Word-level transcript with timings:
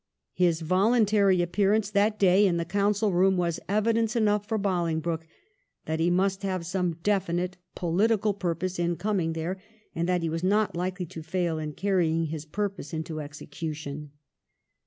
His 0.33 0.61
voluntary 0.61 1.43
appearance 1.43 1.91
that 1.91 2.17
day 2.17 2.47
in 2.47 2.57
the 2.57 2.65
Council 2.65 3.13
room 3.13 3.37
was 3.37 3.59
evidence 3.69 4.15
enough 4.15 4.47
for 4.47 4.57
Bolingbroke 4.57 5.27
that 5.85 5.99
he 5.99 6.09
must 6.09 6.41
have 6.41 6.65
some 6.65 6.95
definite 7.03 7.57
political 7.75 8.33
purpose 8.33 8.79
in 8.79 8.95
coming 8.95 9.33
there, 9.33 9.61
and 9.93 10.09
that 10.09 10.23
he 10.23 10.27
was 10.29 10.43
not 10.43 10.75
likely 10.75 11.05
to 11.05 11.21
fail 11.21 11.59
in 11.59 11.73
carrying 11.73 12.25
his 12.25 12.45
purpose 12.45 12.95
into 12.95 13.19
execution. 13.19 14.09